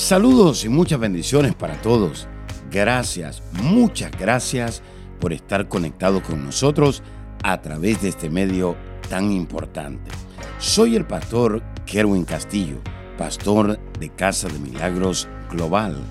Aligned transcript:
Saludos 0.00 0.64
y 0.64 0.70
muchas 0.70 0.98
bendiciones 0.98 1.54
para 1.54 1.78
todos. 1.82 2.26
Gracias, 2.70 3.42
muchas 3.52 4.10
gracias 4.10 4.82
por 5.20 5.34
estar 5.34 5.68
conectado 5.68 6.22
con 6.22 6.42
nosotros 6.42 7.02
a 7.44 7.60
través 7.60 8.00
de 8.00 8.08
este 8.08 8.30
medio 8.30 8.76
tan 9.10 9.30
importante. 9.30 10.10
Soy 10.58 10.96
el 10.96 11.06
pastor 11.06 11.62
Kerwin 11.84 12.24
Castillo, 12.24 12.78
pastor 13.18 13.78
de 14.00 14.08
Casa 14.08 14.48
de 14.48 14.58
Milagros 14.58 15.28
Global 15.50 16.02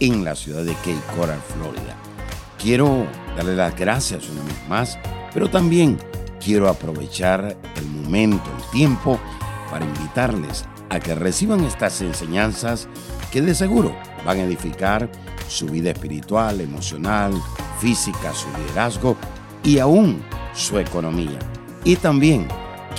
en 0.00 0.24
la 0.24 0.34
ciudad 0.34 0.64
de 0.64 0.74
Cape 0.74 1.00
Coral, 1.16 1.40
Florida. 1.54 1.96
Quiero 2.58 3.06
darle 3.36 3.54
las 3.54 3.76
gracias 3.76 4.28
una 4.28 4.42
vez 4.42 4.68
más, 4.68 4.98
pero 5.32 5.48
también 5.48 5.98
quiero 6.44 6.68
aprovechar 6.68 7.56
el 7.76 7.86
momento, 7.86 8.50
el 8.58 8.70
tiempo, 8.72 9.20
para 9.70 9.86
invitarles 9.86 10.64
a 10.90 10.98
que 10.98 11.14
reciban 11.14 11.64
estas 11.64 12.00
enseñanzas 12.00 12.88
que 13.36 13.42
de 13.42 13.54
seguro 13.54 13.94
van 14.24 14.38
a 14.38 14.44
edificar 14.44 15.10
su 15.46 15.66
vida 15.66 15.90
espiritual, 15.90 16.58
emocional, 16.58 17.34
física, 17.78 18.32
su 18.32 18.48
liderazgo 18.56 19.14
y 19.62 19.78
aún 19.78 20.22
su 20.54 20.78
economía. 20.78 21.38
Y 21.84 21.96
también 21.96 22.48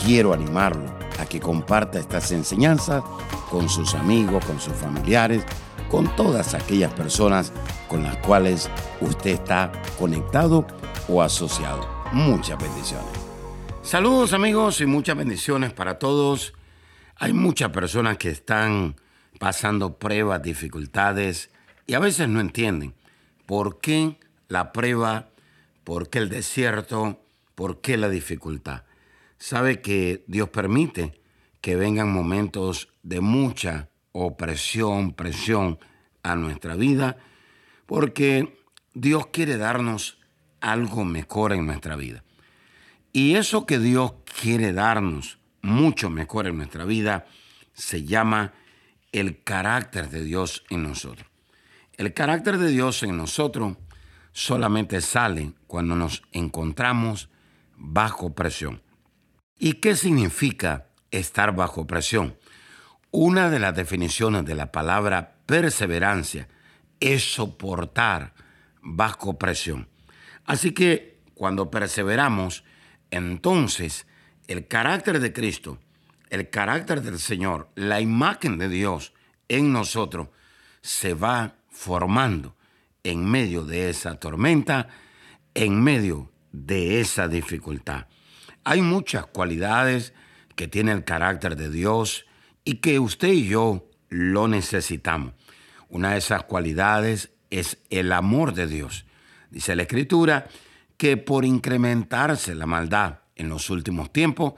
quiero 0.05 0.33
animarlo 0.33 0.85
a 1.19 1.25
que 1.25 1.39
comparta 1.39 1.97
estas 1.97 2.31
enseñanzas 2.31 3.03
con 3.49 3.67
sus 3.67 3.95
amigos, 3.95 4.45
con 4.45 4.59
sus 4.59 4.73
familiares, 4.73 5.43
con 5.89 6.15
todas 6.15 6.53
aquellas 6.53 6.93
personas 6.93 7.51
con 7.87 8.03
las 8.03 8.17
cuales 8.17 8.69
usted 9.01 9.31
está 9.31 9.71
conectado 9.97 10.67
o 11.09 11.23
asociado. 11.23 11.83
Muchas 12.11 12.61
bendiciones. 12.61 13.09
Saludos 13.81 14.33
amigos 14.33 14.81
y 14.81 14.85
muchas 14.85 15.17
bendiciones 15.17 15.73
para 15.73 15.97
todos. 15.97 16.53
Hay 17.15 17.33
muchas 17.33 17.71
personas 17.71 18.19
que 18.19 18.29
están 18.29 18.97
pasando 19.39 19.97
pruebas, 19.97 20.41
dificultades 20.41 21.49
y 21.85 21.93
a 21.93 21.99
veces 21.99 22.27
no 22.27 22.39
entienden 22.39 22.93
por 23.45 23.79
qué 23.79 24.17
la 24.47 24.71
prueba, 24.71 25.29
por 25.83 26.09
qué 26.09 26.19
el 26.19 26.29
desierto, 26.29 27.21
por 27.55 27.81
qué 27.81 27.97
la 27.97 28.09
dificultad. 28.09 28.83
Sabe 29.37 29.81
que 29.81 30.23
Dios 30.27 30.49
permite 30.49 31.19
que 31.61 31.75
vengan 31.75 32.11
momentos 32.11 32.89
de 33.03 33.21
mucha 33.21 33.89
opresión, 34.11 35.13
presión 35.13 35.79
a 36.23 36.35
nuestra 36.35 36.75
vida, 36.75 37.17
porque 37.85 38.57
Dios 38.93 39.27
quiere 39.27 39.57
darnos 39.57 40.17
algo 40.59 41.05
mejor 41.05 41.53
en 41.53 41.65
nuestra 41.65 41.95
vida. 41.95 42.23
Y 43.13 43.35
eso 43.35 43.65
que 43.65 43.79
Dios 43.79 44.13
quiere 44.41 44.73
darnos 44.73 45.39
mucho 45.61 46.09
mejor 46.09 46.47
en 46.47 46.57
nuestra 46.57 46.85
vida 46.85 47.25
se 47.73 48.03
llama 48.03 48.53
el 49.11 49.43
carácter 49.43 50.09
de 50.09 50.23
Dios 50.23 50.63
en 50.69 50.83
nosotros. 50.83 51.27
El 51.97 52.13
carácter 52.13 52.57
de 52.57 52.69
Dios 52.69 53.01
en 53.03 53.17
nosotros 53.17 53.77
solamente 54.31 55.01
sale 55.01 55.53
cuando 55.65 55.95
nos 55.95 56.21
encontramos 56.31 57.29
bajo 57.75 58.35
presión. 58.35 58.81
¿Y 59.57 59.73
qué 59.73 59.95
significa 59.95 60.87
estar 61.09 61.55
bajo 61.55 61.87
presión? 61.87 62.37
Una 63.09 63.49
de 63.49 63.59
las 63.59 63.75
definiciones 63.75 64.45
de 64.45 64.53
la 64.53 64.71
palabra 64.71 65.37
perseverancia 65.45 66.47
es 66.99 67.33
soportar 67.33 68.33
bajo 68.81 69.37
presión. 69.39 69.87
Así 70.45 70.71
que 70.71 71.19
cuando 71.33 71.71
perseveramos, 71.71 72.63
entonces 73.09 74.05
el 74.47 74.67
carácter 74.67 75.19
de 75.19 75.33
Cristo 75.33 75.79
el 76.29 76.49
carácter 76.49 77.01
del 77.01 77.19
Señor, 77.19 77.69
la 77.75 78.01
imagen 78.01 78.57
de 78.57 78.69
Dios 78.69 79.13
en 79.47 79.71
nosotros, 79.71 80.29
se 80.81 81.13
va 81.13 81.55
formando 81.69 82.55
en 83.03 83.25
medio 83.25 83.63
de 83.63 83.89
esa 83.89 84.19
tormenta, 84.19 84.87
en 85.53 85.81
medio 85.81 86.31
de 86.51 86.99
esa 86.99 87.27
dificultad. 87.27 88.07
Hay 88.63 88.81
muchas 88.81 89.25
cualidades 89.27 90.13
que 90.55 90.67
tiene 90.67 90.91
el 90.91 91.03
carácter 91.03 91.55
de 91.55 91.69
Dios 91.69 92.25
y 92.63 92.75
que 92.75 92.99
usted 92.99 93.29
y 93.29 93.47
yo 93.47 93.89
lo 94.09 94.47
necesitamos. 94.47 95.33
Una 95.89 96.11
de 96.11 96.17
esas 96.17 96.43
cualidades 96.43 97.31
es 97.49 97.77
el 97.89 98.11
amor 98.11 98.53
de 98.53 98.67
Dios. 98.67 99.05
Dice 99.49 99.75
la 99.75 99.83
Escritura 99.83 100.47
que 100.97 101.15
por 101.15 101.45
incrementarse 101.45 102.55
la 102.55 102.65
maldad 102.65 103.19
en 103.35 103.49
los 103.49 103.69
últimos 103.69 104.11
tiempos, 104.11 104.55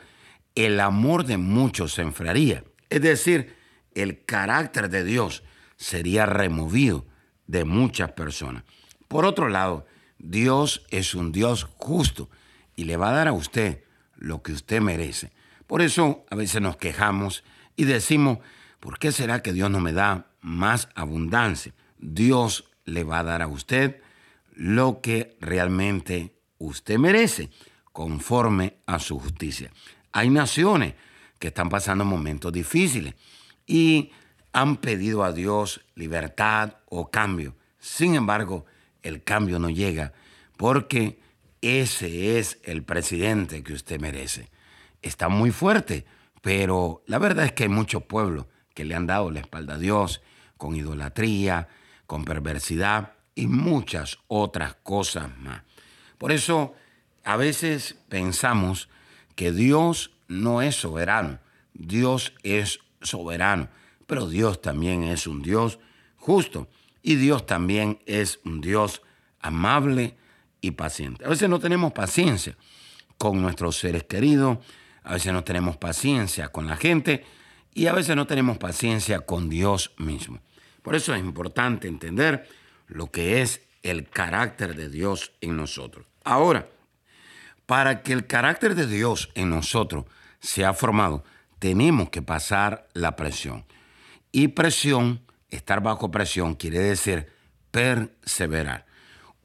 el 0.65 0.81
amor 0.81 1.25
de 1.25 1.37
muchos 1.37 1.93
se 1.93 2.01
enfriaría. 2.01 2.65
Es 2.89 3.01
decir, 3.01 3.55
el 3.95 4.25
carácter 4.25 4.89
de 4.89 5.05
Dios 5.05 5.43
sería 5.77 6.25
removido 6.25 7.05
de 7.47 7.63
muchas 7.63 8.11
personas. 8.11 8.63
Por 9.07 9.25
otro 9.25 9.47
lado, 9.47 9.85
Dios 10.17 10.85
es 10.89 11.15
un 11.15 11.31
Dios 11.31 11.67
justo 11.77 12.29
y 12.75 12.83
le 12.83 12.97
va 12.97 13.09
a 13.09 13.13
dar 13.13 13.29
a 13.29 13.33
usted 13.33 13.83
lo 14.17 14.43
que 14.43 14.51
usted 14.51 14.81
merece. 14.81 15.31
Por 15.65 15.81
eso 15.81 16.25
a 16.29 16.35
veces 16.35 16.61
nos 16.61 16.75
quejamos 16.75 17.45
y 17.77 17.85
decimos, 17.85 18.39
¿por 18.81 18.99
qué 18.99 19.13
será 19.13 19.41
que 19.41 19.53
Dios 19.53 19.71
no 19.71 19.79
me 19.79 19.93
da 19.93 20.27
más 20.41 20.89
abundancia? 20.93 21.73
Dios 21.99 22.69
le 22.83 23.05
va 23.05 23.19
a 23.19 23.23
dar 23.23 23.41
a 23.41 23.47
usted 23.47 24.01
lo 24.53 24.99
que 24.99 25.37
realmente 25.39 26.35
usted 26.57 26.97
merece, 26.97 27.49
conforme 27.93 28.77
a 28.85 28.99
su 28.99 29.19
justicia. 29.19 29.71
Hay 30.19 30.29
naciones 30.29 30.95
que 31.39 31.47
están 31.47 31.69
pasando 31.69 32.03
momentos 32.03 32.51
difíciles 32.51 33.15
y 33.65 34.11
han 34.51 34.75
pedido 34.75 35.23
a 35.23 35.31
Dios 35.31 35.79
libertad 35.95 36.73
o 36.89 37.09
cambio. 37.09 37.55
Sin 37.79 38.15
embargo, 38.15 38.65
el 39.01 39.23
cambio 39.23 39.59
no 39.59 39.69
llega 39.69 40.11
porque 40.57 41.21
ese 41.61 42.37
es 42.37 42.59
el 42.63 42.83
presidente 42.83 43.63
que 43.63 43.71
usted 43.71 43.97
merece. 44.01 44.49
Está 45.01 45.29
muy 45.29 45.51
fuerte, 45.51 46.05
pero 46.41 47.01
la 47.07 47.17
verdad 47.17 47.45
es 47.45 47.53
que 47.53 47.63
hay 47.63 47.69
muchos 47.69 48.03
pueblos 48.03 48.45
que 48.73 48.83
le 48.83 48.95
han 48.95 49.07
dado 49.07 49.31
la 49.31 49.39
espalda 49.39 49.75
a 49.75 49.79
Dios 49.79 50.21
con 50.57 50.75
idolatría, 50.75 51.69
con 52.07 52.25
perversidad 52.25 53.13
y 53.35 53.47
muchas 53.47 54.17
otras 54.27 54.75
cosas 54.83 55.29
más. 55.37 55.61
Por 56.17 56.33
eso 56.33 56.73
a 57.23 57.37
veces 57.37 57.95
pensamos 58.09 58.89
que 59.39 59.53
Dios 59.53 60.11
no 60.27 60.61
es 60.61 60.75
soberano, 60.75 61.39
Dios 61.73 62.33
es 62.43 62.81
soberano, 63.01 63.69
pero 64.05 64.27
Dios 64.27 64.61
también 64.61 65.05
es 65.05 65.27
un 65.27 65.41
Dios 65.41 65.79
justo 66.17 66.67
y 67.01 67.15
Dios 67.15 67.45
también 67.45 67.99
es 68.05 68.41
un 68.43 68.59
Dios 68.59 69.01
amable 69.39 70.17
y 70.59 70.71
paciente. 70.71 71.23
A 71.23 71.29
veces 71.29 71.47
no 71.47 71.61
tenemos 71.61 71.93
paciencia 71.93 72.57
con 73.17 73.41
nuestros 73.41 73.77
seres 73.77 74.03
queridos, 74.03 74.57
a 75.03 75.13
veces 75.13 75.31
no 75.31 75.45
tenemos 75.45 75.77
paciencia 75.77 76.49
con 76.49 76.67
la 76.67 76.75
gente 76.75 77.23
y 77.73 77.87
a 77.87 77.93
veces 77.93 78.17
no 78.17 78.27
tenemos 78.27 78.57
paciencia 78.57 79.21
con 79.21 79.47
Dios 79.47 79.93
mismo. 79.95 80.41
Por 80.81 80.95
eso 80.95 81.15
es 81.15 81.21
importante 81.21 81.87
entender 81.87 82.45
lo 82.87 83.09
que 83.09 83.41
es 83.41 83.61
el 83.83 84.09
carácter 84.09 84.75
de 84.75 84.89
Dios 84.89 85.31
en 85.39 85.55
nosotros. 85.55 86.05
Ahora, 86.25 86.67
para 87.69 88.01
que 88.01 88.13
el 88.13 88.25
carácter 88.25 88.73
de 88.73 88.87
Dios 88.87 89.29
en 89.35 89.51
nosotros 89.51 90.05
sea 90.39 90.73
formado, 90.73 91.23
tenemos 91.59 92.09
que 92.09 92.23
pasar 92.23 92.87
la 92.93 93.15
presión. 93.15 93.63
Y 94.31 94.47
presión, 94.47 95.21
estar 95.51 95.79
bajo 95.79 96.09
presión, 96.09 96.55
quiere 96.55 96.79
decir 96.79 97.27
perseverar. 97.69 98.87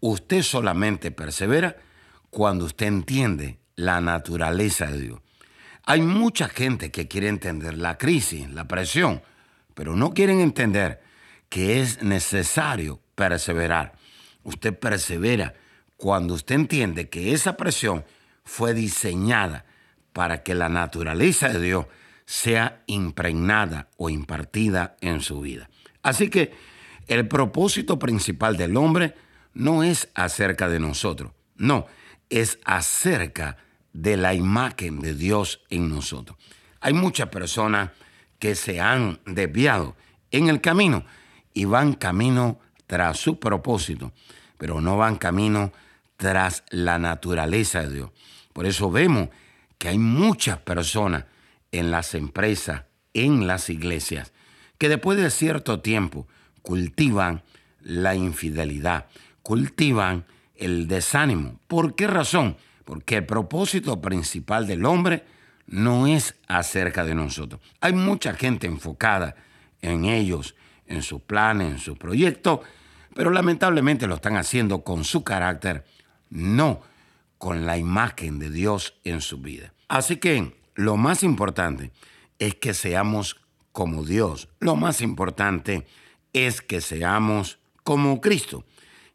Usted 0.01 0.41
solamente 0.41 1.11
persevera 1.11 1.77
cuando 2.31 2.65
usted 2.65 2.87
entiende 2.87 3.59
la 3.77 4.01
naturaleza 4.01 4.87
de 4.87 5.01
Dios. 5.01 5.21
Hay 5.85 6.01
mucha 6.01 6.49
gente 6.49 6.91
que 6.91 7.07
quiere 7.07 7.29
entender 7.29 7.77
la 7.77 7.99
crisis, 7.99 8.49
la 8.49 8.67
presión, 8.67 9.21
pero 9.75 9.95
no 9.97 10.15
quieren 10.15 10.41
entender 10.41 11.03
que 11.51 11.83
es 11.83 12.03
necesario 12.03 13.03
perseverar. 13.17 13.93
Usted 14.45 14.79
persevera 14.79 15.53
cuando 16.05 16.35
usted 16.35 16.57
entiende 16.57 17.09
que 17.09 17.33
esa 17.33 17.57
presión 17.57 18.05
fue 18.45 18.75
diseñada 18.75 19.65
para 20.13 20.43
que 20.43 20.55
la 20.55 20.69
naturaleza 20.69 21.49
de 21.49 21.59
Dios 21.59 21.87
sea 22.27 22.83
impregnada 22.87 23.89
o 23.97 24.11
impartida 24.11 24.99
en 25.01 25.23
su 25.23 25.41
vida. 25.41 25.71
Así 26.03 26.29
que 26.29 26.53
el 27.07 27.27
propósito 27.27 27.99
principal 27.99 28.59
del 28.59 28.77
hombre 28.77 29.15
no 29.55 29.83
es 29.83 30.11
acerca 30.15 30.69
de 30.69 30.79
nosotros, 30.79 31.33
no, 31.57 31.87
es 32.29 32.59
acerca 32.67 33.57
de 33.95 34.19
la 34.19 34.35
imagen 34.35 35.01
de 35.01 35.15
Dios 35.15 35.63
en 35.71 35.89
nosotros. 35.89 36.37
Hay 36.83 36.93
muchas 36.93 37.31
personas 37.31 37.93
que 38.39 38.55
se 38.57 38.79
han 38.79 39.21
desviado 39.25 39.97
en 40.31 40.51
el 40.51 40.61
camino 40.61 41.07
y 41.55 41.65
van 41.65 41.95
camino 41.95 42.61
tras 42.87 43.19
su 43.19 43.41
propósito, 43.41 44.13
pero 44.59 44.83
no 44.83 44.99
van 44.99 45.17
camino 45.17 45.73
tras 46.17 46.65
la 46.71 46.99
naturaleza 46.99 47.83
de 47.83 47.95
Dios. 47.95 48.11
Por 48.53 48.67
eso 48.67 48.91
vemos 48.91 49.29
que 49.79 49.89
hay 49.89 49.99
muchas 49.99 50.59
personas 50.59 51.25
en 51.73 51.91
las 51.91 52.15
empresas, 52.15 52.85
en 53.13 53.47
las 53.47 53.69
iglesias, 53.71 54.33
que 54.79 54.89
después 54.89 55.19
de 55.19 55.31
cierto 55.31 55.81
tiempo 55.81 56.27
cultivan 56.63 57.43
la 57.81 58.15
infidelidad, 58.15 59.07
cultivan 59.43 60.25
el 60.57 60.89
desánimo. 60.89 61.61
¿Por 61.67 61.95
qué 61.95 62.07
razón? 62.07 62.57
Porque 62.85 63.17
el 63.17 63.27
propósito 63.27 64.01
principal 64.01 64.67
del 64.67 64.85
hombre 64.85 65.25
no 65.67 66.07
es 66.07 66.35
acerca 66.47 67.05
de 67.05 67.15
nosotros. 67.15 67.61
Hay 67.81 67.93
mucha 67.93 68.35
gente 68.35 68.67
enfocada 68.67 69.35
en 69.81 70.05
ellos, 70.05 70.55
en 70.87 71.03
sus 71.03 71.23
planes, 71.23 71.73
en 71.73 71.79
sus 71.79 71.99
proyectos, 71.99 72.61
pero 73.15 73.31
lamentablemente 73.31 74.07
lo 74.07 74.17
están 74.17 74.37
haciendo 74.37 74.83
con 74.83 75.05
su 75.05 75.25
carácter, 75.25 75.85
no 76.31 76.83
con 77.39 77.67
la 77.67 77.77
imagen 77.77 78.39
de 78.39 78.51
Dios 78.51 78.95
en 79.05 79.21
su 79.21 79.39
vida. 79.39 79.75
Así 79.89 80.17
que 80.17 80.57
lo 80.75 80.97
más 80.97 81.23
importante 81.23 81.93
es 82.39 82.55
que 82.55 82.75
seamos 82.75 83.41
como 83.73 84.05
Dios. 84.05 84.49
Lo 84.61 84.77
más 84.77 85.01
importante 85.01 85.87
es 86.33 86.63
que 86.63 86.81
seamos 86.81 87.59
como 87.83 88.21
Cristo 88.21 88.65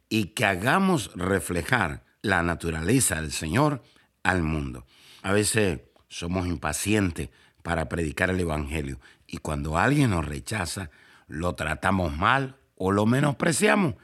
y 0.09 0.25
que 0.25 0.45
hagamos 0.45 1.11
reflejar 1.15 2.03
la 2.21 2.43
naturaleza 2.43 3.15
del 3.21 3.31
Señor 3.31 3.83
al 4.23 4.43
mundo. 4.43 4.85
A 5.21 5.31
veces 5.31 5.81
somos 6.07 6.47
impacientes 6.47 7.29
para 7.63 7.89
predicar 7.89 8.29
el 8.29 8.39
Evangelio 8.39 8.99
y 9.27 9.37
cuando 9.37 9.77
alguien 9.77 10.11
nos 10.11 10.25
rechaza, 10.25 10.89
lo 11.27 11.55
tratamos 11.55 12.17
mal 12.17 12.55
o 12.75 12.91
lo 12.91 13.05
menospreciamos. 13.05 13.95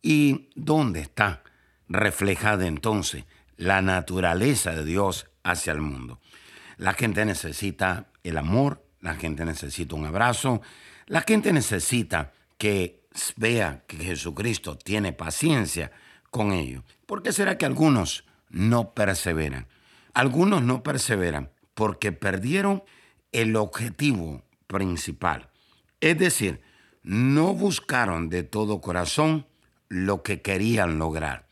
¿Y 0.00 0.50
dónde 0.54 1.00
está 1.00 1.42
reflejada 1.88 2.66
entonces 2.66 3.24
la 3.56 3.82
naturaleza 3.82 4.72
de 4.72 4.84
Dios 4.84 5.26
hacia 5.42 5.72
el 5.72 5.80
mundo? 5.80 6.20
La 6.76 6.94
gente 6.94 7.24
necesita 7.24 8.08
el 8.22 8.38
amor, 8.38 8.84
la 9.00 9.14
gente 9.14 9.44
necesita 9.44 9.96
un 9.96 10.06
abrazo, 10.06 10.60
la 11.06 11.22
gente 11.22 11.52
necesita 11.52 12.32
que 12.56 13.00
vea 13.36 13.82
que 13.86 13.96
Jesucristo 13.96 14.76
tiene 14.76 15.12
paciencia 15.12 15.90
con 16.30 16.52
ellos. 16.52 16.84
¿Por 17.06 17.22
qué 17.22 17.32
será 17.32 17.58
que 17.58 17.66
algunos 17.66 18.24
no 18.50 18.94
perseveran? 18.94 19.66
Algunos 20.14 20.62
no 20.62 20.82
perseveran 20.82 21.50
porque 21.74 22.12
perdieron 22.12 22.82
el 23.32 23.56
objetivo 23.56 24.42
principal. 24.66 25.48
Es 26.00 26.18
decir, 26.18 26.60
no 27.02 27.54
buscaron 27.54 28.28
de 28.28 28.42
todo 28.42 28.80
corazón 28.80 29.46
lo 29.88 30.22
que 30.22 30.42
querían 30.42 30.98
lograr. 30.98 31.47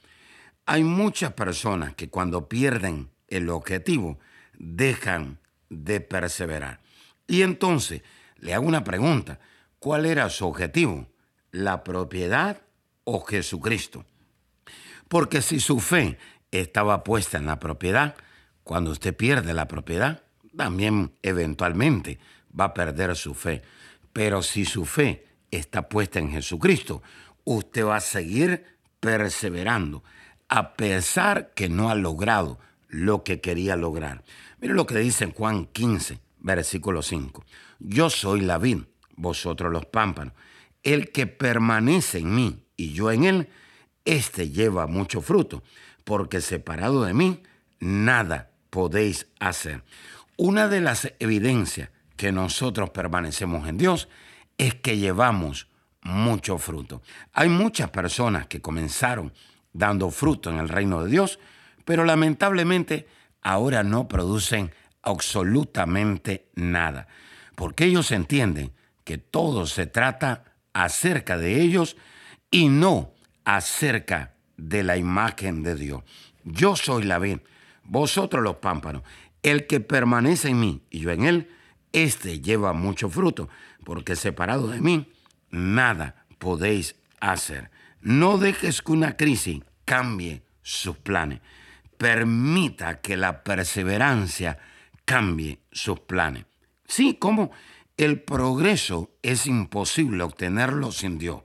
Hay 0.66 0.84
muchas 0.84 1.32
personas 1.32 1.94
que 1.94 2.10
cuando 2.10 2.48
pierden 2.48 3.10
el 3.28 3.48
objetivo 3.50 4.18
dejan 4.58 5.38
de 5.68 6.00
perseverar. 6.00 6.80
Y 7.26 7.42
entonces 7.42 8.02
le 8.38 8.54
hago 8.54 8.66
una 8.66 8.84
pregunta. 8.84 9.38
¿Cuál 9.78 10.06
era 10.06 10.28
su 10.28 10.46
objetivo? 10.46 11.08
¿La 11.52 11.84
propiedad 11.84 12.60
o 13.04 13.20
Jesucristo? 13.20 14.04
Porque 15.08 15.40
si 15.40 15.60
su 15.60 15.80
fe 15.80 16.18
estaba 16.50 17.04
puesta 17.04 17.38
en 17.38 17.46
la 17.46 17.60
propiedad, 17.60 18.16
cuando 18.64 18.90
usted 18.90 19.16
pierde 19.16 19.54
la 19.54 19.68
propiedad, 19.68 20.22
también 20.56 21.12
eventualmente 21.22 22.18
va 22.58 22.66
a 22.66 22.74
perder 22.74 23.14
su 23.14 23.34
fe. 23.34 23.62
Pero 24.12 24.42
si 24.42 24.64
su 24.64 24.84
fe 24.84 25.26
está 25.50 25.88
puesta 25.88 26.18
en 26.18 26.32
Jesucristo, 26.32 27.02
usted 27.44 27.84
va 27.84 27.96
a 27.96 28.00
seguir 28.00 28.64
perseverando, 28.98 30.02
a 30.48 30.74
pesar 30.74 31.52
que 31.54 31.68
no 31.68 31.90
ha 31.90 31.94
logrado 31.94 32.58
lo 32.88 33.24
que 33.24 33.40
quería 33.40 33.76
lograr. 33.76 34.24
Mire 34.60 34.74
lo 34.74 34.86
que 34.86 34.98
dice 34.98 35.32
Juan 35.36 35.66
15, 35.66 36.20
versículo 36.40 37.02
5. 37.02 37.44
Yo 37.80 38.10
soy 38.10 38.40
la 38.40 38.58
vid, 38.58 38.78
vosotros 39.16 39.72
los 39.72 39.86
pámpanos. 39.86 40.34
El 40.82 41.10
que 41.10 41.26
permanece 41.26 42.18
en 42.18 42.34
mí 42.34 42.64
y 42.76 42.92
yo 42.92 43.10
en 43.10 43.24
él, 43.24 43.48
éste 44.04 44.50
lleva 44.50 44.86
mucho 44.86 45.20
fruto, 45.20 45.62
porque 46.04 46.40
separado 46.40 47.04
de 47.04 47.14
mí, 47.14 47.42
nada 47.80 48.50
podéis 48.70 49.26
hacer. 49.40 49.82
Una 50.36 50.68
de 50.68 50.80
las 50.80 51.12
evidencias 51.18 51.90
que 52.16 52.32
nosotros 52.32 52.90
permanecemos 52.90 53.68
en 53.68 53.78
Dios 53.78 54.08
es 54.58 54.74
que 54.74 54.98
llevamos 54.98 55.68
mucho 56.02 56.58
fruto. 56.58 57.02
Hay 57.32 57.48
muchas 57.48 57.90
personas 57.90 58.46
que 58.46 58.60
comenzaron 58.60 59.32
dando 59.76 60.10
fruto 60.10 60.50
en 60.50 60.58
el 60.58 60.68
reino 60.68 61.02
de 61.04 61.10
Dios, 61.10 61.38
pero 61.84 62.04
lamentablemente 62.04 63.06
ahora 63.42 63.82
no 63.82 64.08
producen 64.08 64.72
absolutamente 65.02 66.48
nada, 66.54 67.06
porque 67.54 67.84
ellos 67.84 68.10
entienden 68.10 68.72
que 69.04 69.18
todo 69.18 69.66
se 69.66 69.86
trata 69.86 70.44
acerca 70.72 71.38
de 71.38 71.60
ellos 71.62 71.96
y 72.50 72.68
no 72.68 73.12
acerca 73.44 74.34
de 74.56 74.82
la 74.82 74.96
imagen 74.96 75.62
de 75.62 75.76
Dios. 75.76 76.02
Yo 76.42 76.74
soy 76.74 77.04
la 77.04 77.18
vid, 77.18 77.38
vosotros 77.84 78.42
los 78.42 78.56
pámpanos. 78.56 79.02
El 79.42 79.66
que 79.66 79.78
permanece 79.78 80.48
en 80.48 80.60
mí 80.60 80.82
y 80.90 81.00
yo 81.00 81.10
en 81.12 81.24
él, 81.24 81.50
éste 81.92 82.40
lleva 82.40 82.72
mucho 82.72 83.08
fruto, 83.08 83.48
porque 83.84 84.16
separado 84.16 84.66
de 84.66 84.80
mí, 84.80 85.12
nada 85.50 86.26
podéis 86.38 86.96
hacer. 87.20 87.70
No 88.06 88.38
dejes 88.38 88.82
que 88.82 88.92
una 88.92 89.16
crisis 89.16 89.64
cambie 89.84 90.44
sus 90.62 90.96
planes. 90.96 91.40
Permita 91.98 93.00
que 93.00 93.16
la 93.16 93.42
perseverancia 93.42 94.58
cambie 95.04 95.58
sus 95.72 95.98
planes. 95.98 96.44
Sí, 96.86 97.16
como 97.18 97.50
el 97.96 98.22
progreso 98.22 99.10
es 99.22 99.48
imposible 99.48 100.22
obtenerlo 100.22 100.92
sin 100.92 101.18
Dios. 101.18 101.42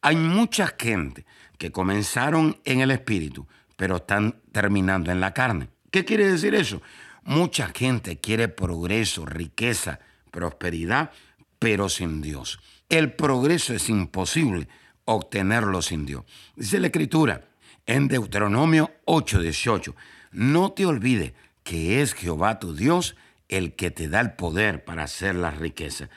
Hay 0.00 0.16
mucha 0.16 0.74
gente 0.78 1.26
que 1.58 1.70
comenzaron 1.70 2.58
en 2.64 2.80
el 2.80 2.92
espíritu, 2.92 3.46
pero 3.76 3.96
están 3.96 4.40
terminando 4.52 5.12
en 5.12 5.20
la 5.20 5.34
carne. 5.34 5.68
¿Qué 5.90 6.06
quiere 6.06 6.32
decir 6.32 6.54
eso? 6.54 6.80
Mucha 7.24 7.72
gente 7.76 8.18
quiere 8.20 8.48
progreso, 8.48 9.26
riqueza, 9.26 10.00
prosperidad, 10.30 11.10
pero 11.58 11.90
sin 11.90 12.22
Dios. 12.22 12.58
El 12.88 13.12
progreso 13.12 13.74
es 13.74 13.90
imposible 13.90 14.66
obtenerlo 15.04 15.82
sin 15.82 16.06
Dios. 16.06 16.24
Dice 16.56 16.80
la 16.80 16.88
Escritura 16.88 17.44
en 17.86 18.08
Deuteronomio 18.08 18.90
8:18, 19.06 19.94
no 20.32 20.72
te 20.72 20.86
olvides 20.86 21.32
que 21.62 22.02
es 22.02 22.14
Jehová 22.14 22.58
tu 22.58 22.74
Dios 22.74 23.16
el 23.48 23.74
que 23.74 23.90
te 23.90 24.08
da 24.08 24.20
el 24.20 24.32
poder 24.32 24.84
para 24.84 25.04
hacer 25.04 25.34
la 25.34 25.50
riqueza. 25.50 26.08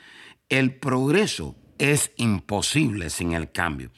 El 0.48 0.74
progreso 0.74 1.56
es 1.78 2.12
imposible 2.16 3.10
sin 3.10 3.32
el 3.32 3.50
cambio. 3.50 3.90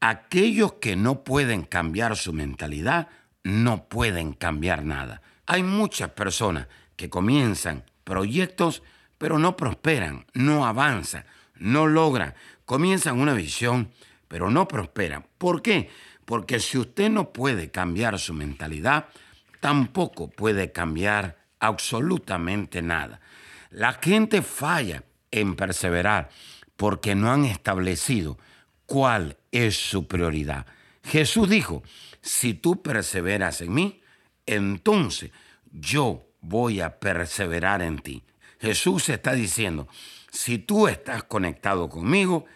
Aquellos 0.00 0.74
que 0.74 0.94
no 0.94 1.24
pueden 1.24 1.62
cambiar 1.62 2.16
su 2.16 2.32
mentalidad 2.32 3.08
no 3.42 3.88
pueden 3.88 4.32
cambiar 4.32 4.84
nada. 4.84 5.22
Hay 5.46 5.62
muchas 5.62 6.10
personas 6.10 6.68
que 6.96 7.10
comienzan 7.10 7.84
proyectos 8.04 8.82
pero 9.18 9.38
no 9.38 9.56
prosperan, 9.56 10.26
no 10.34 10.66
avanzan, 10.66 11.24
no 11.56 11.86
logran. 11.86 12.34
Comienzan 12.64 13.18
una 13.18 13.34
visión 13.34 13.90
pero 14.28 14.50
no 14.50 14.68
prosperan. 14.68 15.26
¿Por 15.38 15.62
qué? 15.62 15.90
Porque 16.24 16.60
si 16.60 16.78
usted 16.78 17.10
no 17.10 17.32
puede 17.32 17.70
cambiar 17.70 18.18
su 18.18 18.34
mentalidad, 18.34 19.06
tampoco 19.60 20.28
puede 20.28 20.72
cambiar 20.72 21.38
absolutamente 21.60 22.82
nada. 22.82 23.20
La 23.70 23.94
gente 23.94 24.42
falla 24.42 25.04
en 25.30 25.56
perseverar 25.56 26.30
porque 26.76 27.14
no 27.14 27.30
han 27.30 27.44
establecido 27.44 28.38
cuál 28.86 29.36
es 29.50 29.76
su 29.76 30.06
prioridad. 30.06 30.66
Jesús 31.04 31.48
dijo, 31.48 31.82
si 32.20 32.54
tú 32.54 32.82
perseveras 32.82 33.60
en 33.60 33.72
mí, 33.72 34.02
entonces 34.46 35.30
yo 35.72 36.26
voy 36.40 36.80
a 36.80 36.98
perseverar 36.98 37.82
en 37.82 37.98
ti. 37.98 38.24
Jesús 38.60 39.08
está 39.08 39.32
diciendo, 39.32 39.88
si 40.30 40.58
tú 40.58 40.88
estás 40.88 41.24
conectado 41.24 41.88
conmigo, 41.88 42.46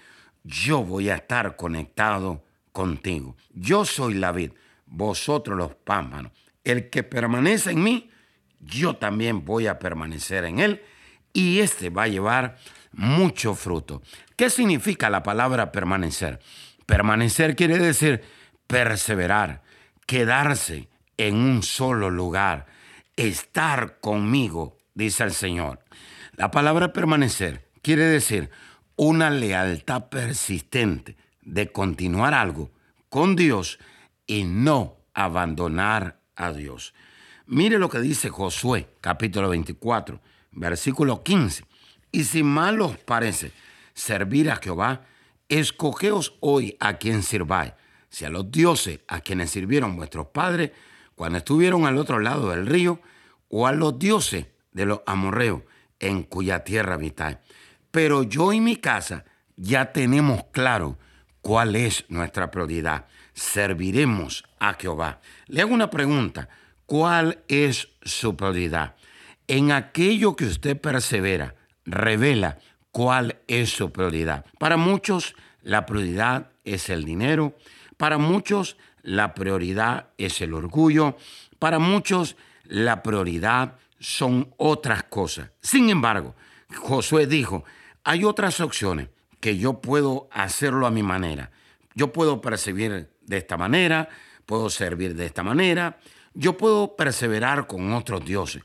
yo 0.45 0.83
voy 0.83 1.11
a 1.11 1.17
estar 1.17 1.57
conectado 1.57 2.45
contigo. 2.73 3.37
Yo 3.51 3.85
soy 3.85 4.15
la 4.15 4.33
vid, 4.33 4.53
vosotros 4.87 5.57
los 5.57 5.75
pámpanos. 5.75 6.33
El 6.65 6.91
que 6.91 7.03
permanece 7.03 7.71
en 7.73 7.83
mí, 7.83 8.11
yo 8.61 8.97
también 8.97 9.45
voy 9.45 9.67
a 9.67 9.79
permanecer 9.79 10.45
en 10.45 10.59
él 10.59 10.83
y 11.33 11.61
este 11.61 11.91
va 11.91 12.05
a 12.05 12.09
llevar 12.09 12.57
mucho 12.93 13.55
fruto. 13.55 14.03
¿Qué 14.37 14.51
significa 14.51 15.11
la 15.11 15.23
palabra 15.23 15.73
permanecer? 15.73 16.41
Permanecer 16.87 17.57
quiere 17.57 17.79
decir 17.79 18.23
perseverar, 18.67 19.63
quedarse 20.07 20.89
en 21.17 21.37
un 21.37 21.63
solo 21.63 22.11
lugar, 22.11 22.67
estar 23.17 23.99
conmigo, 24.01 24.79
dice 24.95 25.25
el 25.25 25.33
Señor. 25.33 25.81
La 26.37 26.51
palabra 26.51 26.93
permanecer 26.93 27.69
quiere 27.83 28.05
decir 28.05 28.51
una 29.03 29.31
lealtad 29.31 30.11
persistente 30.11 31.17
de 31.41 31.73
continuar 31.73 32.35
algo 32.35 32.71
con 33.09 33.35
Dios 33.35 33.79
y 34.27 34.45
no 34.45 34.99
abandonar 35.15 36.21
a 36.37 36.53
Dios. 36.53 36.93
Mire 37.47 37.79
lo 37.79 37.89
que 37.89 37.99
dice 37.99 38.29
Josué, 38.29 38.89
capítulo 39.01 39.49
24, 39.49 40.21
versículo 40.53 41.23
15. 41.23 41.65
Y 42.13 42.25
si 42.25 42.43
mal 42.43 42.79
os 42.83 42.99
parece, 42.99 43.53
servir 43.95 44.51
a 44.51 44.57
Jehová, 44.57 45.07
escogeos 45.49 46.37
hoy 46.41 46.77
a 46.79 46.99
quien 46.99 47.23
sirváis, 47.23 47.73
si 48.11 48.27
a 48.27 48.29
los 48.29 48.51
dioses 48.51 49.01
a 49.09 49.23
quienes 49.23 49.51
sirvieron 49.51 49.97
vuestros 49.97 50.27
padres 50.27 50.73
cuando 51.15 51.39
estuvieron 51.39 51.87
al 51.87 51.97
otro 51.97 52.19
lado 52.19 52.51
del 52.51 52.67
río, 52.67 53.01
o 53.49 53.67
a 53.67 53.73
los 53.73 53.99
dioses 53.99 54.45
de 54.73 54.85
los 54.85 55.01
amorreos 55.07 55.63
en 56.01 56.23
cuya 56.23 56.65
tierra 56.65 56.95
habitáis. 56.95 57.39
Pero 57.91 58.23
yo 58.23 58.53
y 58.53 58.61
mi 58.61 58.77
casa 58.77 59.25
ya 59.57 59.93
tenemos 59.93 60.45
claro 60.53 60.99
cuál 61.41 61.77
es 61.77 62.05
nuestra 62.09 62.51
prioridad. 62.51 63.07
Serviremos 63.33 64.45
a 64.59 64.75
Jehová. 64.75 65.21
Le 65.47 65.63
hago 65.63 65.75
una 65.75 65.91
pregunta. 65.91 66.49
¿Cuál 66.87 67.43
es 67.49 67.89
su 68.03 68.37
prioridad? 68.37 68.97
En 69.47 69.73
aquello 69.73 70.37
que 70.37 70.45
usted 70.45 70.81
persevera, 70.81 71.55
revela 71.85 72.59
cuál 72.91 73.41
es 73.47 73.71
su 73.71 73.93
prioridad. 73.93 74.45
Para 74.59 74.77
muchos 74.77 75.35
la 75.63 75.87
prioridad 75.87 76.51
es 76.65 76.91
el 76.91 77.05
dinero, 77.05 77.57
para 77.97 78.19
muchos 78.19 78.77
la 79.03 79.35
prioridad 79.35 80.09
es 80.19 80.41
el 80.41 80.55
orgullo, 80.55 81.17
para 81.59 81.79
muchos 81.79 82.37
la 82.65 83.03
prioridad 83.03 83.77
son 83.99 84.53
otras 84.57 85.05
cosas. 85.05 85.51
Sin 85.61 85.91
embargo, 85.91 86.35
Josué 86.75 87.27
dijo, 87.27 87.65
hay 88.05 88.25
otras 88.25 88.61
opciones 88.61 89.09
que 89.41 89.57
yo 89.57 89.81
puedo 89.81 90.29
hacerlo 90.31 90.87
a 90.87 90.91
mi 90.91 91.03
manera. 91.03 91.51
Yo 91.95 92.13
puedo 92.13 92.41
percibir 92.41 93.11
de 93.23 93.37
esta 93.37 93.57
manera, 93.57 94.09
puedo 94.47 94.71
servir 94.71 95.15
de 95.15 95.27
esta 95.27 95.43
manera, 95.43 95.99
yo 96.35 96.57
puedo 96.57 96.97
perseverar 96.97 97.67
con 97.67 97.93
otros 97.93 98.25
dioses. 98.25 98.63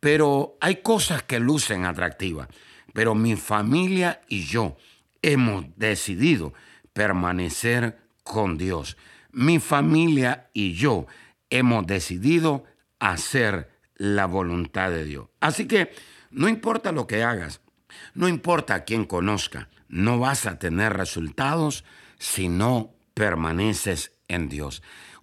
Pero 0.00 0.56
hay 0.60 0.76
cosas 0.76 1.22
que 1.22 1.40
lucen 1.40 1.84
atractivas. 1.84 2.48
Pero 2.92 3.14
mi 3.14 3.36
familia 3.36 4.20
y 4.28 4.44
yo 4.44 4.76
hemos 5.22 5.66
decidido 5.76 6.52
permanecer 6.92 7.98
con 8.22 8.58
Dios. 8.58 8.96
Mi 9.32 9.58
familia 9.58 10.48
y 10.52 10.74
yo 10.74 11.06
hemos 11.50 11.86
decidido 11.86 12.64
hacer 12.98 13.70
la 13.96 14.26
voluntad 14.26 14.90
de 14.90 15.04
Dios. 15.04 15.28
Así 15.40 15.66
que 15.66 15.92
no 16.30 16.48
importa 16.48 16.92
lo 16.92 17.06
que 17.06 17.22
hagas, 17.22 17.60
no 18.14 18.28
importa 18.28 18.84
quién 18.84 19.04
conozca, 19.04 19.68
no 19.88 20.18
vas 20.18 20.46
a 20.46 20.58
tener 20.58 20.92
resultados 20.94 21.84
si 22.18 22.48
no 22.48 22.94
permaneces 23.14 24.12
en 24.28 24.48
Dios. 24.48 24.82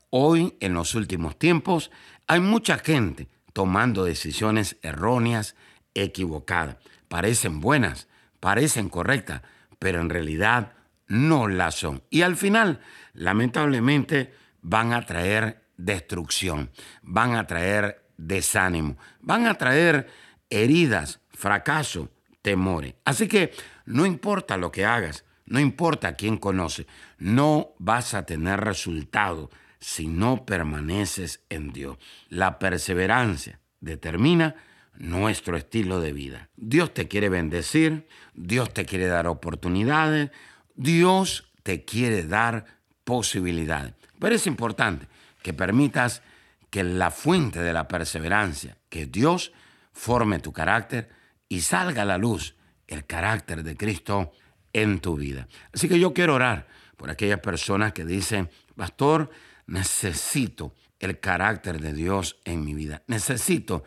Hoy, 0.10 0.56
en 0.60 0.74
los 0.74 0.96
últimos 0.96 1.38
tiempos, 1.38 1.92
hay 2.28 2.40
mucha 2.40 2.78
gente 2.78 3.28
tomando 3.52 4.06
decisiones 4.06 4.78
erróneas, 4.82 5.56
equivocadas. 5.94 6.78
Parecen 7.08 7.62
buenas, 7.62 8.08
parecen 8.40 8.90
correctas, 8.90 9.42
pero 9.80 10.02
en 10.02 10.10
realidad 10.10 10.74
no 11.08 11.48
las 11.48 11.76
son. 11.76 12.04
Y 12.10 12.22
al 12.22 12.36
final, 12.36 12.80
lamentablemente, 13.14 14.34
van 14.62 14.94
a 14.94 15.06
traer 15.06 15.64
destrucción, 15.78 16.72
van 17.02 17.36
a 17.36 17.46
traer 17.46 18.06
desánimo, 18.18 18.98
van 19.20 19.46
a 19.46 19.56
traer 19.56 20.08
heridas, 20.50 21.20
fracaso, 21.32 22.10
temores. 22.44 22.94
Así 23.06 23.28
que 23.28 23.52
no 23.86 24.06
importa 24.06 24.58
lo 24.58 24.72
que 24.72 24.86
hagas, 24.86 25.26
no 25.46 25.60
importa 25.60 26.14
quién 26.14 26.38
conoce, 26.38 26.86
no 27.18 27.74
vas 27.80 28.14
a 28.14 28.26
tener 28.26 28.60
resultado 28.60 29.50
si 29.80 30.08
no 30.08 30.46
permaneces 30.46 31.42
en 31.50 31.74
Dios. 31.74 31.98
La 32.30 32.60
perseverancia 32.60 33.60
determina 33.82 34.56
nuestro 34.96 35.58
estilo 35.58 36.00
de 36.00 36.14
vida. 36.14 36.50
Dios 36.56 36.94
te 36.94 37.08
quiere 37.08 37.30
bendecir, 37.30 38.08
Dios 38.36 38.74
te 38.74 38.86
quiere 38.86 39.08
dar 39.08 39.28
oportunidades, 39.28 40.30
Dios 40.76 41.52
te 41.64 41.84
quiere 41.84 42.24
dar 42.24 42.66
posibilidades. 43.04 43.94
Pero 44.20 44.36
es 44.36 44.48
importante 44.48 45.08
que 45.42 45.54
permitas 45.54 46.22
que 46.70 46.84
la 46.84 47.12
fuente 47.12 47.60
de 47.60 47.74
la 47.74 47.88
perseverancia, 47.88 48.78
que 48.90 49.06
Dios 49.06 49.52
forme 49.92 50.40
tu 50.40 50.54
carácter 50.54 51.10
y 51.54 51.62
salga 51.62 52.02
a 52.02 52.06
la 52.06 52.18
luz 52.18 52.56
el 52.88 53.06
carácter 53.06 53.62
de 53.62 53.78
Cristo 53.78 54.32
en 54.74 55.00
tu 55.00 55.16
vida. 55.16 55.48
Así 55.72 55.88
que 55.88 56.00
yo 56.00 56.12
quiero 56.12 56.34
orar 56.34 56.68
por 56.98 57.12
aquellas 57.12 57.42
personas 57.42 57.94
que 57.94 58.06
dicen, 58.06 58.50
pastor, 58.76 59.30
necesito 59.68 60.74
el 60.98 61.20
carácter 61.20 61.80
de 61.80 61.94
Dios 61.94 62.38
en 62.44 62.66
mi 62.66 62.74
vida. 62.74 63.04
Necesito 63.06 63.84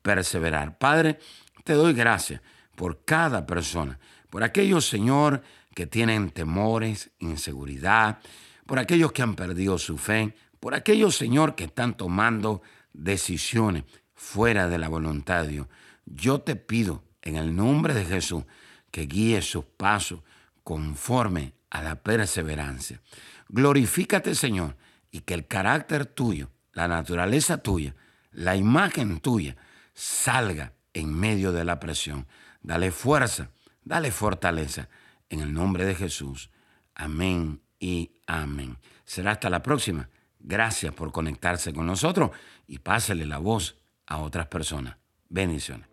perseverar. 0.00 0.78
Padre, 0.78 1.18
te 1.62 1.74
doy 1.74 1.92
gracias 1.92 2.40
por 2.74 3.04
cada 3.04 3.44
persona, 3.44 3.98
por 4.30 4.42
aquellos, 4.42 4.88
Señor, 4.88 5.42
que 5.74 5.86
tienen 5.86 6.30
temores, 6.30 7.10
inseguridad, 7.18 8.20
por 8.64 8.78
aquellos 8.78 9.12
que 9.12 9.20
han 9.20 9.34
perdido 9.34 9.76
su 9.76 9.98
fe, 9.98 10.34
por 10.58 10.74
aquellos, 10.74 11.16
Señor, 11.16 11.54
que 11.54 11.64
están 11.64 11.98
tomando 11.98 12.62
decisiones 12.94 13.84
fuera 14.14 14.68
de 14.68 14.78
la 14.78 14.88
voluntad 14.88 15.42
de 15.42 15.48
Dios. 15.48 15.66
Yo 16.06 16.40
te 16.40 16.56
pido, 16.56 17.04
en 17.22 17.36
el 17.36 17.54
nombre 17.54 17.94
de 17.94 18.04
Jesús, 18.04 18.44
que 18.90 19.06
guíe 19.06 19.42
sus 19.42 19.64
pasos 19.64 20.20
conforme 20.64 21.54
a 21.70 21.82
la 21.82 21.96
perseverancia. 21.96 23.00
Glorifícate, 23.48 24.34
Señor, 24.34 24.76
y 25.10 25.20
que 25.20 25.34
el 25.34 25.46
carácter 25.46 26.06
tuyo, 26.06 26.50
la 26.72 26.88
naturaleza 26.88 27.58
tuya, 27.58 27.94
la 28.32 28.56
imagen 28.56 29.20
tuya, 29.20 29.56
salga 29.92 30.72
en 30.94 31.14
medio 31.14 31.52
de 31.52 31.64
la 31.64 31.80
presión. 31.80 32.26
Dale 32.62 32.90
fuerza, 32.90 33.50
dale 33.84 34.10
fortaleza. 34.10 34.88
En 35.28 35.40
el 35.40 35.52
nombre 35.52 35.84
de 35.84 35.94
Jesús. 35.94 36.50
Amén 36.94 37.60
y 37.78 38.10
amén. 38.26 38.78
Será 39.04 39.32
hasta 39.32 39.48
la 39.48 39.62
próxima. 39.62 40.08
Gracias 40.40 40.92
por 40.92 41.12
conectarse 41.12 41.72
con 41.72 41.86
nosotros 41.86 42.30
y 42.66 42.78
pásale 42.78 43.26
la 43.26 43.38
voz 43.38 43.76
a 44.06 44.18
otras 44.18 44.46
personas. 44.48 44.96
Bendiciones. 45.28 45.89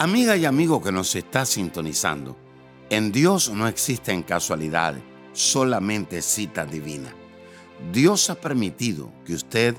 Amiga 0.00 0.36
y 0.36 0.44
amigo 0.44 0.80
que 0.80 0.92
nos 0.92 1.16
está 1.16 1.44
sintonizando, 1.44 2.36
en 2.88 3.10
Dios 3.10 3.50
no 3.50 3.66
existen 3.66 4.22
casualidades, 4.22 5.02
solamente 5.32 6.22
citas 6.22 6.70
divinas. 6.70 7.12
Dios 7.92 8.30
ha 8.30 8.36
permitido 8.36 9.10
que 9.26 9.34
usted 9.34 9.74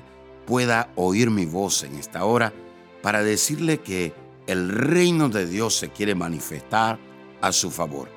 pueda 0.46 0.92
oír 0.94 1.30
mi 1.30 1.46
voz 1.46 1.84
en 1.84 1.94
esta 1.94 2.26
hora 2.26 2.52
para 3.00 3.22
decirle 3.22 3.78
que 3.78 4.12
el 4.46 4.68
reino 4.68 5.30
de 5.30 5.46
Dios 5.46 5.76
se 5.76 5.88
quiere 5.88 6.14
manifestar 6.14 6.98
a 7.40 7.50
su 7.50 7.70
favor. 7.70 8.10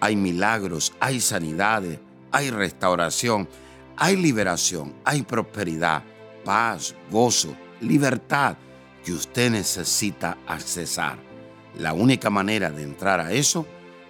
Hay 0.00 0.16
milagros, 0.16 0.92
hay 1.00 1.18
sanidades, 1.18 1.98
hay 2.30 2.50
restauración, 2.50 3.48
hay 3.96 4.16
liberación, 4.16 4.94
hay 5.02 5.22
prosperidad, 5.22 6.04
paz, 6.44 6.94
gozo, 7.10 7.56
libertad 7.80 8.58
que 9.02 9.14
usted 9.14 9.50
necesita 9.50 10.36
accesar. 10.46 11.27
La 11.78 11.92
única 11.92 12.28
manera 12.28 12.70
de 12.70 12.82
entrar 12.82 13.20
a 13.20 13.32
eso 13.32 13.64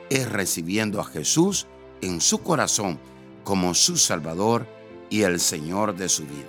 es 0.08 0.30
recibiendo 0.30 1.00
a 1.00 1.04
Jesús 1.04 1.66
en 2.00 2.22
su 2.22 2.38
corazón 2.42 2.98
como 3.44 3.74
su 3.74 3.98
Salvador 3.98 4.66
y 5.10 5.22
el 5.22 5.38
Señor 5.38 5.94
de 5.94 6.08
su 6.08 6.22
vida. 6.22 6.48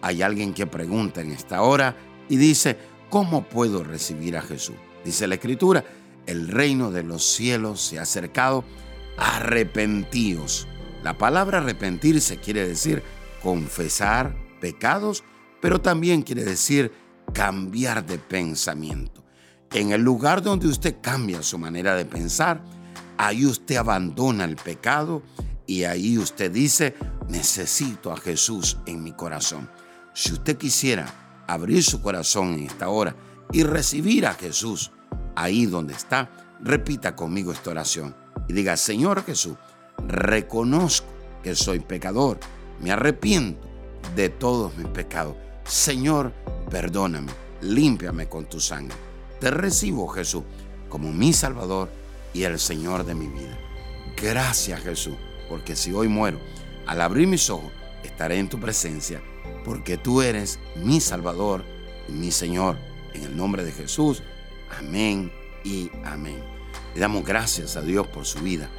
Hay 0.00 0.22
alguien 0.22 0.54
que 0.54 0.66
pregunta 0.66 1.20
en 1.20 1.30
esta 1.30 1.60
hora 1.60 1.94
y 2.28 2.36
dice, 2.36 2.78
¿cómo 3.10 3.44
puedo 3.44 3.84
recibir 3.84 4.36
a 4.36 4.42
Jesús? 4.42 4.76
Dice 5.04 5.26
la 5.26 5.34
Escritura, 5.34 5.84
el 6.26 6.48
reino 6.48 6.90
de 6.90 7.02
los 7.02 7.24
cielos 7.24 7.82
se 7.82 7.98
ha 7.98 8.02
acercado, 8.02 8.64
arrepentíos. 9.18 10.66
La 11.02 11.18
palabra 11.18 11.58
arrepentirse 11.58 12.38
quiere 12.38 12.66
decir 12.66 13.02
confesar 13.42 14.34
pecados, 14.60 15.22
pero 15.60 15.82
también 15.82 16.22
quiere 16.22 16.44
decir 16.44 16.92
cambiar 17.32 18.06
de 18.06 18.18
pensamiento. 18.18 19.25
En 19.72 19.92
el 19.92 20.02
lugar 20.02 20.42
donde 20.42 20.68
usted 20.68 20.96
cambia 21.00 21.42
su 21.42 21.58
manera 21.58 21.94
de 21.96 22.04
pensar, 22.04 22.62
ahí 23.18 23.44
usted 23.44 23.76
abandona 23.76 24.44
el 24.44 24.56
pecado 24.56 25.22
y 25.66 25.84
ahí 25.84 26.18
usted 26.18 26.50
dice, 26.50 26.94
necesito 27.28 28.12
a 28.12 28.16
Jesús 28.16 28.78
en 28.86 29.02
mi 29.02 29.12
corazón. 29.12 29.68
Si 30.14 30.32
usted 30.32 30.56
quisiera 30.56 31.44
abrir 31.46 31.82
su 31.82 32.00
corazón 32.00 32.54
en 32.54 32.64
esta 32.64 32.88
hora 32.88 33.14
y 33.52 33.62
recibir 33.64 34.26
a 34.26 34.34
Jesús 34.34 34.92
ahí 35.34 35.66
donde 35.66 35.94
está, 35.94 36.30
repita 36.60 37.14
conmigo 37.14 37.52
esta 37.52 37.70
oración 37.70 38.14
y 38.48 38.52
diga, 38.52 38.76
Señor 38.76 39.24
Jesús, 39.24 39.56
reconozco 40.06 41.08
que 41.42 41.54
soy 41.54 41.80
pecador, 41.80 42.38
me 42.80 42.92
arrepiento 42.92 43.66
de 44.14 44.28
todos 44.28 44.76
mis 44.76 44.88
pecados. 44.88 45.36
Señor, 45.64 46.32
perdóname, 46.70 47.32
límpiame 47.60 48.28
con 48.28 48.46
tu 48.46 48.60
sangre. 48.60 49.05
Te 49.40 49.50
recibo, 49.50 50.08
Jesús, 50.08 50.44
como 50.88 51.12
mi 51.12 51.32
Salvador 51.32 51.90
y 52.32 52.44
el 52.44 52.58
Señor 52.58 53.04
de 53.04 53.14
mi 53.14 53.28
vida. 53.28 53.58
Gracias, 54.16 54.80
Jesús 54.82 55.14
porque 55.48 55.76
si 55.76 55.92
hoy 55.92 56.08
muero, 56.08 56.40
al 56.86 57.00
abrir 57.00 57.26
mis 57.26 57.50
ojos, 57.50 57.72
estaré 58.04 58.38
en 58.38 58.48
tu 58.48 58.58
presencia, 58.58 59.22
porque 59.64 59.96
tú 59.96 60.22
eres 60.22 60.58
mi 60.76 61.00
Salvador 61.00 61.64
y 62.08 62.12
mi 62.12 62.30
Señor. 62.30 62.76
En 63.14 63.22
el 63.22 63.36
nombre 63.36 63.64
de 63.64 63.72
Jesús, 63.72 64.22
amén 64.78 65.32
y 65.64 65.90
amén. 66.04 66.42
Le 66.94 67.00
damos 67.00 67.24
gracias 67.24 67.76
a 67.76 67.82
Dios 67.82 68.06
por 68.06 68.26
su 68.26 68.40
vida. 68.40 68.70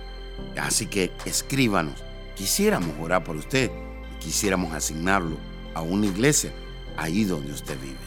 Así 0.60 0.86
que 0.86 1.12
escríbanos. 1.26 2.04
Quisiéramos 2.36 2.96
orar 3.02 3.24
por 3.24 3.36
usted. 3.36 3.72
Quisiéramos 4.20 4.74
asignarlo 4.74 5.38
a 5.74 5.82
una 5.82 6.06
iglesia 6.06 6.54
ahí 6.98 7.24
donde 7.24 7.52
usted 7.52 7.80
vive. 7.82 7.98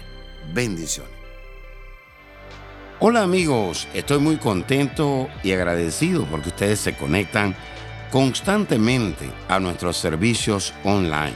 Bendiciones. 0.54 1.19
Hola 3.02 3.22
amigos, 3.22 3.88
estoy 3.94 4.18
muy 4.18 4.36
contento 4.36 5.30
y 5.42 5.52
agradecido 5.52 6.26
porque 6.26 6.50
ustedes 6.50 6.80
se 6.80 6.94
conectan 6.94 7.56
constantemente 8.10 9.30
a 9.48 9.58
nuestros 9.58 9.96
servicios 9.96 10.74
online. 10.84 11.32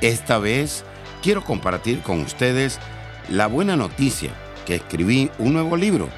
Esta 0.00 0.38
vez 0.38 0.82
quiero 1.22 1.44
compartir 1.44 2.00
con 2.00 2.22
ustedes 2.22 2.80
la 3.28 3.48
buena 3.48 3.76
noticia 3.76 4.30
que 4.64 4.76
escribí 4.76 5.30
un 5.38 5.52
nuevo 5.52 5.76
libro 5.76 6.08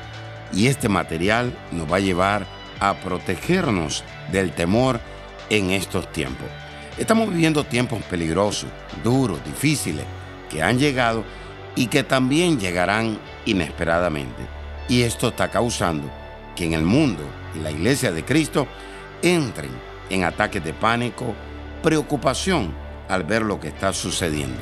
y 0.52 0.68
este 0.68 0.88
material 0.88 1.52
nos 1.72 1.90
va 1.90 1.96
a 1.96 2.00
llevar 2.00 2.46
a 2.78 2.94
protegernos 2.94 4.04
del 4.30 4.52
temor 4.52 5.00
en 5.50 5.72
estos 5.72 6.12
tiempos. 6.12 6.46
Estamos 6.96 7.28
viviendo 7.30 7.64
tiempos 7.64 8.04
peligrosos, 8.04 8.70
duros, 9.02 9.44
difíciles, 9.44 10.04
que 10.48 10.62
han 10.62 10.78
llegado 10.78 11.24
y 11.74 11.88
que 11.88 12.04
también 12.04 12.60
llegarán 12.60 13.18
inesperadamente. 13.46 14.55
Y 14.88 15.02
esto 15.02 15.28
está 15.28 15.50
causando 15.50 16.10
que 16.54 16.64
en 16.64 16.74
el 16.74 16.82
mundo 16.82 17.22
y 17.54 17.58
la 17.60 17.70
iglesia 17.70 18.12
de 18.12 18.24
Cristo 18.24 18.66
entren 19.22 19.70
en 20.10 20.24
ataques 20.24 20.62
de 20.62 20.72
pánico, 20.72 21.34
preocupación 21.82 22.72
al 23.08 23.24
ver 23.24 23.42
lo 23.42 23.60
que 23.60 23.68
está 23.68 23.92
sucediendo. 23.92 24.60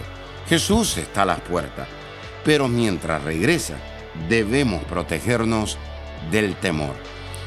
Jesús 0.48 0.96
está 0.98 1.22
a 1.22 1.26
las 1.26 1.40
puertas, 1.40 1.88
pero 2.44 2.68
mientras 2.68 3.22
regresa, 3.22 3.74
debemos 4.28 4.84
protegernos 4.84 5.78
del 6.30 6.54
temor. 6.56 6.94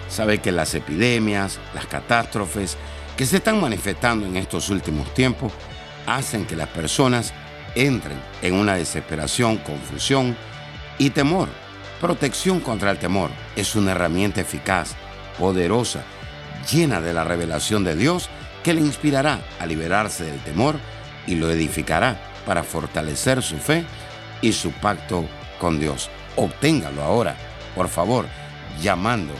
Sabe 0.09 0.39
que 0.39 0.51
las 0.51 0.73
epidemias, 0.73 1.59
las 1.73 1.85
catástrofes 1.85 2.77
que 3.15 3.25
se 3.25 3.37
están 3.37 3.59
manifestando 3.59 4.25
en 4.25 4.37
estos 4.37 4.69
últimos 4.69 5.13
tiempos 5.13 5.51
hacen 6.05 6.45
que 6.45 6.55
las 6.55 6.69
personas 6.69 7.33
entren 7.75 8.17
en 8.41 8.53
una 8.53 8.75
desesperación, 8.75 9.57
confusión 9.57 10.37
y 10.97 11.09
temor. 11.09 11.49
Protección 12.01 12.59
contra 12.59 12.91
el 12.91 12.99
temor 12.99 13.31
es 13.55 13.75
una 13.75 13.93
herramienta 13.93 14.41
eficaz, 14.41 14.93
poderosa, 15.39 16.03
llena 16.71 17.01
de 17.01 17.11
la 17.13 17.23
revelación 17.23 17.83
de 17.83 17.95
Dios 17.95 18.29
que 18.63 18.75
le 18.75 18.81
inspirará 18.81 19.41
a 19.59 19.65
liberarse 19.65 20.25
del 20.25 20.39
temor 20.41 20.75
y 21.25 21.33
lo 21.35 21.49
edificará 21.49 22.19
para 22.45 22.61
fortalecer 22.63 23.41
su 23.41 23.57
fe 23.57 23.85
y 24.41 24.51
su 24.53 24.71
pacto 24.71 25.25
con 25.59 25.79
Dios. 25.79 26.11
Obténgalo 26.35 27.01
ahora, 27.01 27.35
por 27.75 27.89
favor, 27.89 28.27
llamando 28.79 29.33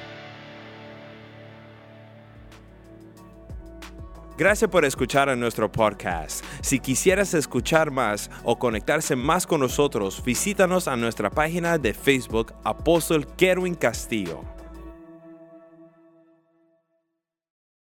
Gracias 4.43 4.69
por 4.69 4.83
escuchar 4.83 5.29
a 5.29 5.37
nuestro 5.37 5.71
podcast. 5.71 6.43
Si 6.59 6.81
quisieras 6.81 7.33
escuchar 7.33 7.91
más 7.91 8.29
o 8.43 8.59
conectarse 8.59 9.15
más 9.15 9.47
con 9.47 9.61
nosotros, 9.61 10.21
visítanos 10.21 10.89
a 10.89 10.97
nuestra 10.97 11.29
página 11.29 11.77
de 11.77 11.93
Facebook 11.93 12.53
Apóstol 12.65 13.25
Kerwin 13.37 13.73
Castillo. 13.73 14.43